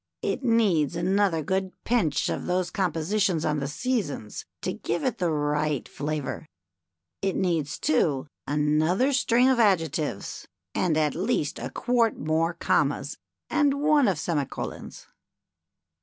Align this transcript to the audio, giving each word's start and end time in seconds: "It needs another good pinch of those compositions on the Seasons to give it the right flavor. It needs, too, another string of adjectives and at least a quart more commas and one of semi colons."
"It 0.33 0.43
needs 0.43 0.95
another 0.95 1.43
good 1.43 1.73
pinch 1.83 2.27
of 2.27 2.47
those 2.47 2.71
compositions 2.71 3.45
on 3.45 3.59
the 3.59 3.67
Seasons 3.67 4.45
to 4.63 4.73
give 4.73 5.03
it 5.03 5.19
the 5.19 5.29
right 5.29 5.87
flavor. 5.87 6.47
It 7.21 7.35
needs, 7.35 7.77
too, 7.77 8.25
another 8.47 9.13
string 9.13 9.47
of 9.47 9.59
adjectives 9.59 10.47
and 10.73 10.97
at 10.97 11.13
least 11.13 11.59
a 11.59 11.69
quart 11.69 12.17
more 12.17 12.55
commas 12.55 13.19
and 13.47 13.75
one 13.79 14.07
of 14.07 14.17
semi 14.17 14.45
colons." 14.45 15.05